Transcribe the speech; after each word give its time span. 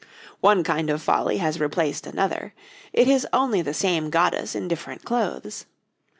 One 0.39 0.63
kind 0.63 0.89
of 0.89 0.99
folly 0.99 1.37
has 1.37 1.59
replaced 1.59 2.07
another; 2.07 2.55
it 2.91 3.07
is 3.07 3.27
only 3.31 3.61
the 3.61 3.71
same 3.71 4.09
goddess 4.09 4.55
in 4.55 4.67
different 4.67 5.05
clothes. 5.05 5.67